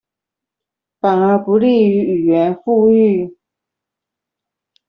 [0.99, 3.37] 反而不利於語言復育